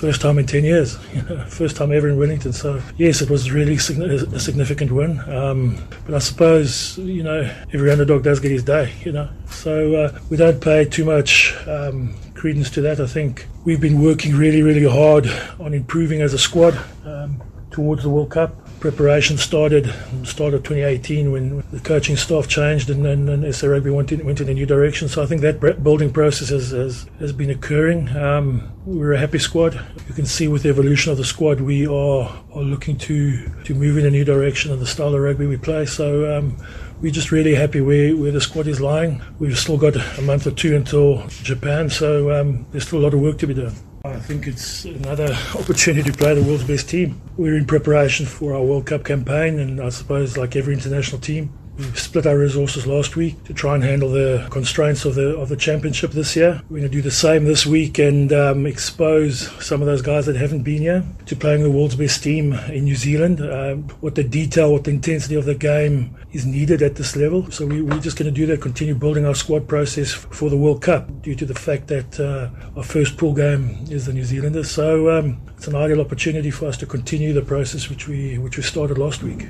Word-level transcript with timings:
first 0.00 0.22
time 0.22 0.38
in 0.38 0.46
10 0.46 0.64
years, 0.64 0.96
first 1.48 1.76
time 1.76 1.92
ever 1.92 2.08
in 2.08 2.18
Wellington. 2.18 2.54
So, 2.54 2.80
yes, 2.96 3.20
it 3.20 3.28
was 3.28 3.50
really 3.52 3.74
a 3.74 4.40
significant 4.40 4.90
win. 4.92 5.20
Um, 5.28 5.76
but 6.06 6.14
I 6.14 6.18
suppose, 6.20 6.96
you 6.96 7.22
know, 7.22 7.42
every 7.74 7.90
underdog 7.90 8.24
does 8.24 8.40
get 8.40 8.50
his 8.50 8.64
day, 8.64 8.94
you 9.04 9.12
know. 9.12 9.28
So 9.50 9.94
uh, 9.94 10.18
we 10.30 10.38
don't 10.38 10.58
pay 10.58 10.86
too 10.86 11.04
much 11.04 11.54
um, 11.66 12.14
credence 12.32 12.70
to 12.70 12.80
that. 12.80 12.98
I 12.98 13.06
think 13.06 13.46
we've 13.66 13.80
been 13.80 14.00
working 14.02 14.34
really, 14.34 14.62
really 14.62 14.88
hard 14.88 15.30
on 15.60 15.74
improving 15.74 16.22
as 16.22 16.32
a 16.32 16.38
squad 16.38 16.80
um, 17.04 17.42
towards 17.70 18.02
the 18.02 18.08
World 18.08 18.30
Cup 18.30 18.56
preparation 18.80 19.36
started 19.36 19.94
started 20.24 20.64
2018 20.64 21.30
when 21.30 21.62
the 21.70 21.80
coaching 21.80 22.16
staff 22.16 22.48
changed 22.48 22.88
and, 22.88 23.06
and, 23.06 23.28
and 23.28 23.54
SA 23.54 23.66
Rugby 23.66 23.90
went 23.90 24.10
in, 24.10 24.24
went 24.24 24.40
in 24.40 24.48
a 24.48 24.54
new 24.54 24.64
direction. 24.64 25.06
So 25.06 25.22
I 25.22 25.26
think 25.26 25.42
that 25.42 25.82
building 25.82 26.10
process 26.10 26.48
has, 26.48 26.70
has, 26.70 27.06
has 27.18 27.32
been 27.32 27.50
occurring. 27.50 28.08
Um, 28.16 28.72
we're 28.86 29.12
a 29.12 29.18
happy 29.18 29.38
squad. 29.38 29.74
You 30.08 30.14
can 30.14 30.24
see 30.24 30.48
with 30.48 30.62
the 30.62 30.70
evolution 30.70 31.12
of 31.12 31.18
the 31.18 31.24
squad, 31.24 31.60
we 31.60 31.86
are, 31.86 32.42
are 32.54 32.62
looking 32.62 32.96
to, 32.98 33.46
to 33.64 33.74
move 33.74 33.98
in 33.98 34.06
a 34.06 34.10
new 34.10 34.24
direction 34.24 34.72
of 34.72 34.80
the 34.80 34.86
style 34.86 35.14
of 35.14 35.20
rugby 35.20 35.46
we 35.46 35.58
play. 35.58 35.84
So 35.84 36.38
um, 36.38 36.56
we're 37.02 37.12
just 37.12 37.30
really 37.30 37.54
happy 37.54 37.82
where, 37.82 38.16
where 38.16 38.32
the 38.32 38.40
squad 38.40 38.66
is 38.66 38.80
lying. 38.80 39.22
We've 39.38 39.58
still 39.58 39.78
got 39.78 39.96
a 40.18 40.22
month 40.22 40.46
or 40.46 40.52
two 40.52 40.74
until 40.74 41.26
Japan, 41.28 41.90
so 41.90 42.40
um, 42.40 42.66
there's 42.72 42.86
still 42.86 43.00
a 43.00 43.04
lot 43.04 43.14
of 43.14 43.20
work 43.20 43.38
to 43.38 43.46
be 43.46 43.54
done. 43.54 43.74
I 44.02 44.18
think 44.18 44.46
it's 44.46 44.86
another 44.86 45.36
opportunity 45.54 46.10
to 46.10 46.16
play 46.16 46.34
the 46.34 46.42
world's 46.42 46.64
best 46.64 46.88
team. 46.88 47.20
We're 47.36 47.58
in 47.58 47.66
preparation 47.66 48.24
for 48.24 48.54
our 48.54 48.62
World 48.62 48.86
Cup 48.86 49.04
campaign, 49.04 49.58
and 49.58 49.78
I 49.78 49.90
suppose, 49.90 50.38
like 50.38 50.56
every 50.56 50.72
international 50.72 51.20
team, 51.20 51.52
we 51.80 51.86
split 51.96 52.26
our 52.26 52.36
resources 52.36 52.86
last 52.86 53.16
week 53.16 53.42
to 53.44 53.54
try 53.54 53.74
and 53.74 53.82
handle 53.82 54.10
the 54.10 54.46
constraints 54.50 55.04
of 55.04 55.14
the 55.14 55.36
of 55.38 55.48
the 55.48 55.56
championship 55.56 56.10
this 56.10 56.36
year. 56.36 56.60
We're 56.68 56.80
going 56.80 56.90
to 56.90 56.96
do 56.96 57.02
the 57.02 57.10
same 57.10 57.44
this 57.44 57.64
week 57.64 57.98
and 57.98 58.32
um, 58.32 58.66
expose 58.66 59.50
some 59.64 59.80
of 59.80 59.86
those 59.86 60.02
guys 60.02 60.26
that 60.26 60.36
haven't 60.36 60.62
been 60.62 60.82
here 60.82 61.04
to 61.26 61.36
playing 61.36 61.62
the 61.62 61.70
world's 61.70 61.96
best 61.96 62.22
team 62.22 62.52
in 62.52 62.84
New 62.84 62.96
Zealand. 62.96 63.40
Um, 63.40 63.84
what 64.00 64.14
the 64.14 64.24
detail, 64.24 64.72
what 64.72 64.84
the 64.84 64.90
intensity 64.90 65.36
of 65.36 65.44
the 65.44 65.54
game 65.54 66.16
is 66.32 66.44
needed 66.44 66.82
at 66.82 66.96
this 66.96 67.16
level. 67.16 67.50
So 67.50 67.66
we, 67.66 67.80
are 67.90 68.00
just 68.00 68.18
going 68.18 68.32
to 68.32 68.40
do 68.40 68.46
that, 68.46 68.60
continue 68.60 68.94
building 68.94 69.24
our 69.24 69.34
squad 69.34 69.66
process 69.66 70.12
for 70.12 70.50
the 70.50 70.56
World 70.56 70.82
Cup 70.82 71.22
due 71.22 71.34
to 71.34 71.46
the 71.46 71.54
fact 71.54 71.88
that 71.88 72.20
uh, 72.20 72.50
our 72.76 72.84
first 72.84 73.16
pool 73.16 73.34
game 73.34 73.84
is 73.90 74.06
the 74.06 74.12
New 74.12 74.24
Zealanders. 74.24 74.70
So 74.70 75.10
um, 75.10 75.40
it's 75.56 75.66
an 75.66 75.74
ideal 75.74 76.00
opportunity 76.00 76.50
for 76.50 76.66
us 76.66 76.76
to 76.78 76.86
continue 76.86 77.32
the 77.32 77.42
process 77.42 77.88
which 77.88 78.06
we 78.06 78.38
which 78.38 78.56
we 78.56 78.62
started 78.62 78.98
last 78.98 79.22
week. 79.22 79.48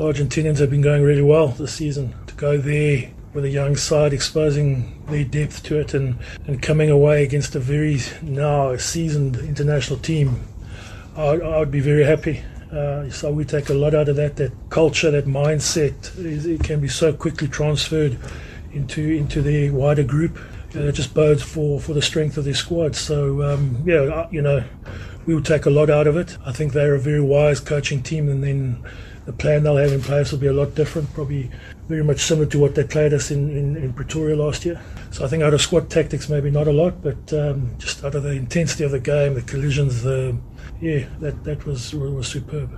The 0.00 0.06
Argentinians 0.06 0.56
have 0.60 0.70
been 0.70 0.80
going 0.80 1.02
really 1.02 1.20
well 1.20 1.48
this 1.48 1.74
season. 1.74 2.14
To 2.28 2.34
go 2.34 2.56
there 2.56 3.10
with 3.34 3.44
a 3.44 3.50
young 3.50 3.76
side, 3.76 4.14
exposing 4.14 4.98
their 5.08 5.24
depth 5.24 5.62
to 5.64 5.78
it, 5.78 5.92
and, 5.92 6.18
and 6.46 6.62
coming 6.62 6.88
away 6.88 7.22
against 7.22 7.54
a 7.54 7.60
very 7.60 8.00
now 8.22 8.74
seasoned 8.78 9.36
international 9.36 9.98
team, 9.98 10.40
I, 11.18 11.32
I 11.32 11.58
would 11.58 11.70
be 11.70 11.80
very 11.80 12.02
happy. 12.02 12.42
Uh, 12.72 13.10
so 13.10 13.30
we 13.30 13.44
take 13.44 13.68
a 13.68 13.74
lot 13.74 13.94
out 13.94 14.08
of 14.08 14.16
that. 14.16 14.36
That 14.36 14.52
culture, 14.70 15.10
that 15.10 15.26
mindset, 15.26 16.16
is, 16.16 16.46
it 16.46 16.64
can 16.64 16.80
be 16.80 16.88
so 16.88 17.12
quickly 17.12 17.46
transferred 17.46 18.18
into 18.72 19.02
into 19.02 19.42
the 19.42 19.68
wider 19.68 20.02
group. 20.02 20.38
Uh, 20.74 20.84
it 20.84 20.92
just 20.92 21.12
bodes 21.12 21.42
for, 21.42 21.78
for 21.78 21.92
the 21.92 22.00
strength 22.00 22.38
of 22.38 22.46
their 22.46 22.54
squad. 22.54 22.96
So 22.96 23.42
um, 23.42 23.82
yeah, 23.84 24.28
you 24.30 24.40
know, 24.40 24.64
we 25.26 25.34
will 25.34 25.42
take 25.42 25.66
a 25.66 25.70
lot 25.70 25.90
out 25.90 26.06
of 26.06 26.16
it. 26.16 26.38
I 26.46 26.52
think 26.52 26.72
they're 26.72 26.94
a 26.94 26.98
very 26.98 27.20
wise 27.20 27.60
coaching 27.60 28.02
team, 28.02 28.30
and 28.30 28.42
then 28.42 28.82
the 29.26 29.32
plan 29.32 29.62
they'll 29.62 29.76
have 29.76 29.92
in 29.92 30.00
place 30.00 30.32
will 30.32 30.38
be 30.38 30.46
a 30.46 30.52
lot 30.52 30.74
different, 30.74 31.12
probably 31.12 31.50
very 31.88 32.02
much 32.02 32.20
similar 32.20 32.46
to 32.46 32.58
what 32.58 32.74
they 32.74 32.84
played 32.84 33.12
us 33.12 33.30
in, 33.30 33.50
in, 33.50 33.76
in 33.76 33.92
Pretoria 33.92 34.36
last 34.36 34.64
year. 34.64 34.80
So 35.10 35.24
I 35.24 35.28
think 35.28 35.42
out 35.42 35.54
of 35.54 35.60
squad 35.60 35.90
tactics, 35.90 36.28
maybe 36.28 36.50
not 36.50 36.68
a 36.68 36.72
lot, 36.72 37.02
but 37.02 37.32
um, 37.32 37.74
just 37.78 38.04
out 38.04 38.14
of 38.14 38.22
the 38.22 38.30
intensity 38.30 38.84
of 38.84 38.90
the 38.90 39.00
game, 39.00 39.34
the 39.34 39.42
collisions, 39.42 40.02
the 40.02 40.36
yeah, 40.80 41.06
that 41.20 41.44
that 41.44 41.66
was 41.66 41.94
was 41.94 42.28
superb. 42.28 42.70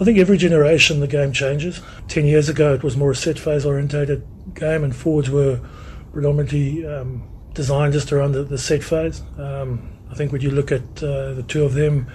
I 0.00 0.04
think 0.04 0.18
every 0.18 0.36
generation 0.36 1.00
the 1.00 1.08
game 1.08 1.32
changes. 1.32 1.80
Ten 2.06 2.26
years 2.26 2.48
ago, 2.48 2.74
it 2.74 2.82
was 2.82 2.96
more 2.96 3.12
a 3.12 3.16
set 3.16 3.38
phase 3.38 3.64
orientated 3.64 4.26
game, 4.54 4.84
and 4.84 4.94
forwards 4.94 5.30
were 5.30 5.60
predominantly 6.12 6.86
um, 6.86 7.28
designed 7.54 7.92
just 7.92 8.12
around 8.12 8.32
the, 8.32 8.44
the 8.44 8.58
set 8.58 8.84
phase. 8.84 9.22
Um, 9.38 9.90
I 10.10 10.14
think 10.14 10.32
when 10.32 10.40
you 10.40 10.50
look 10.50 10.70
at 10.72 11.02
uh, 11.02 11.34
the 11.34 11.44
two 11.46 11.64
of 11.64 11.74
them 11.74 12.08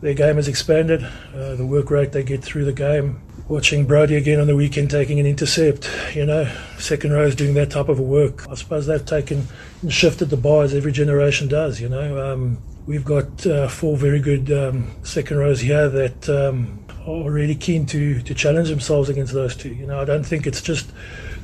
their 0.00 0.14
game 0.14 0.36
has 0.36 0.48
expanded. 0.48 1.02
Uh, 1.34 1.54
the 1.54 1.66
work 1.66 1.90
rate 1.90 2.12
they 2.12 2.22
get 2.22 2.42
through 2.42 2.64
the 2.64 2.72
game. 2.72 3.20
Watching 3.48 3.86
Brodie 3.86 4.16
again 4.16 4.40
on 4.40 4.46
the 4.46 4.56
weekend 4.56 4.90
taking 4.90 5.18
an 5.18 5.26
intercept, 5.26 5.90
you 6.14 6.26
know, 6.26 6.52
second 6.78 7.12
rows 7.12 7.34
doing 7.34 7.54
that 7.54 7.70
type 7.70 7.88
of 7.88 7.98
work. 7.98 8.46
I 8.48 8.54
suppose 8.54 8.86
they've 8.86 9.04
taken 9.04 9.46
and 9.82 9.92
shifted 9.92 10.26
the 10.26 10.36
bar 10.36 10.64
as 10.64 10.74
every 10.74 10.92
generation 10.92 11.48
does, 11.48 11.80
you 11.80 11.88
know. 11.88 12.32
Um, 12.32 12.58
we've 12.86 13.04
got 13.04 13.46
uh, 13.46 13.68
four 13.68 13.96
very 13.96 14.20
good 14.20 14.52
um, 14.52 14.90
second 15.02 15.38
rows 15.38 15.60
here 15.60 15.88
that 15.88 16.28
um, 16.28 16.84
are 17.06 17.30
really 17.30 17.54
keen 17.54 17.86
to, 17.86 18.20
to 18.22 18.34
challenge 18.34 18.68
themselves 18.68 19.08
against 19.08 19.32
those 19.32 19.56
two. 19.56 19.70
You 19.70 19.86
know, 19.86 19.98
I 19.98 20.04
don't 20.04 20.24
think 20.24 20.46
it's 20.46 20.60
just 20.60 20.90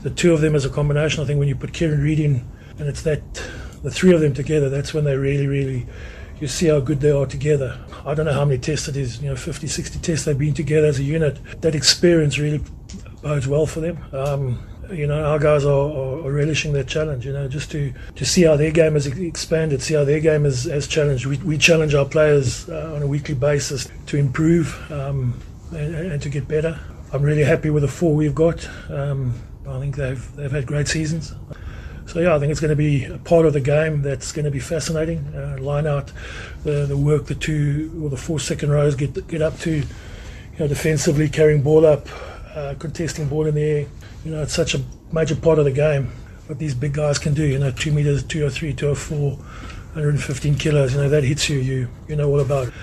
the 0.02 0.10
two 0.10 0.34
of 0.34 0.42
them 0.42 0.54
as 0.54 0.64
a 0.64 0.70
combination. 0.70 1.22
I 1.22 1.26
think 1.26 1.38
when 1.38 1.48
you 1.48 1.56
put 1.56 1.72
Kieran 1.72 2.02
Read 2.02 2.20
in 2.20 2.46
and 2.78 2.88
it's 2.88 3.02
that 3.02 3.22
the 3.82 3.90
three 3.90 4.14
of 4.14 4.20
them 4.20 4.34
together, 4.34 4.68
that's 4.68 4.92
when 4.92 5.04
they 5.04 5.16
really, 5.16 5.46
really 5.46 5.86
you 6.40 6.48
see 6.48 6.66
how 6.66 6.80
good 6.80 7.00
they 7.00 7.10
are 7.10 7.26
together. 7.26 7.78
I 8.04 8.14
don't 8.14 8.26
know 8.26 8.32
how 8.32 8.44
many 8.44 8.58
tests 8.58 8.88
it 8.88 8.96
is, 8.96 9.22
you 9.22 9.28
know, 9.28 9.36
50, 9.36 9.66
60 9.66 9.98
tests 10.00 10.24
they've 10.24 10.38
been 10.38 10.54
together 10.54 10.86
as 10.86 10.98
a 10.98 11.02
unit. 11.02 11.38
That 11.62 11.74
experience 11.74 12.38
really 12.38 12.62
bodes 13.22 13.46
well 13.46 13.66
for 13.66 13.80
them. 13.80 13.98
Um, 14.12 14.58
you 14.92 15.06
know, 15.06 15.24
our 15.24 15.38
guys 15.38 15.64
are, 15.64 15.70
are, 15.70 16.30
relishing 16.30 16.72
that 16.74 16.86
challenge, 16.86 17.24
you 17.24 17.32
know, 17.32 17.48
just 17.48 17.70
to, 17.70 17.92
to 18.16 18.24
see 18.24 18.42
how 18.42 18.56
their 18.56 18.70
game 18.70 18.94
has 18.94 19.06
expanded, 19.06 19.80
see 19.80 19.94
how 19.94 20.04
their 20.04 20.20
game 20.20 20.44
has, 20.44 20.64
has 20.64 20.86
challenged. 20.86 21.26
We, 21.26 21.38
we 21.38 21.56
challenge 21.56 21.94
our 21.94 22.04
players 22.04 22.68
uh, 22.68 22.92
on 22.94 23.02
a 23.02 23.06
weekly 23.06 23.34
basis 23.34 23.88
to 24.06 24.16
improve 24.16 24.90
um, 24.92 25.40
and, 25.70 25.94
and, 25.94 26.22
to 26.22 26.28
get 26.28 26.46
better. 26.46 26.78
I'm 27.12 27.22
really 27.22 27.44
happy 27.44 27.70
with 27.70 27.82
the 27.82 27.88
four 27.88 28.14
we've 28.14 28.34
got. 28.34 28.68
Um, 28.90 29.34
I 29.66 29.78
think 29.80 29.96
they've, 29.96 30.36
they've 30.36 30.50
had 30.50 30.66
great 30.66 30.88
seasons. 30.88 31.34
So 32.06 32.20
yeah, 32.20 32.34
I 32.34 32.38
think 32.38 32.50
it's 32.50 32.60
going 32.60 32.70
to 32.70 32.76
be 32.76 33.04
a 33.04 33.18
part 33.18 33.46
of 33.46 33.52
the 33.52 33.60
game 33.60 34.02
that's 34.02 34.32
going 34.32 34.44
to 34.44 34.50
be 34.50 34.60
fascinating. 34.60 35.18
Uh, 35.34 35.56
line 35.60 35.86
out 35.86 36.12
the, 36.62 36.86
the 36.86 36.96
work 36.96 37.26
the 37.26 37.34
two 37.34 38.00
or 38.02 38.10
the 38.10 38.16
four 38.16 38.38
second 38.38 38.70
rows 38.70 38.94
get 38.94 39.26
get 39.26 39.42
up 39.42 39.58
to, 39.60 39.76
you 39.76 39.84
know, 40.58 40.68
defensively 40.68 41.28
carrying 41.28 41.62
ball 41.62 41.86
up, 41.86 42.06
uh, 42.54 42.74
contesting 42.78 43.28
ball 43.28 43.46
in 43.46 43.54
the 43.54 43.62
air. 43.62 43.86
You 44.24 44.30
know, 44.32 44.42
it's 44.42 44.54
such 44.54 44.74
a 44.74 44.82
major 45.12 45.36
part 45.36 45.58
of 45.58 45.64
the 45.64 45.72
game. 45.72 46.10
What 46.46 46.58
these 46.58 46.74
big 46.74 46.92
guys 46.92 47.18
can 47.18 47.32
do, 47.32 47.44
you 47.44 47.58
know, 47.58 47.70
two 47.70 47.90
meters, 47.90 48.22
two 48.22 48.46
or 48.46 48.50
three, 48.50 48.74
two 48.74 48.90
or 48.90 48.94
four, 48.94 49.30
115 49.94 50.56
kilos. 50.56 50.92
You 50.94 51.00
know, 51.00 51.08
that 51.08 51.24
hits 51.24 51.48
you. 51.48 51.58
You 51.58 51.88
you 52.08 52.16
know 52.16 52.28
all 52.28 52.40
about. 52.40 52.68
It. 52.68 52.74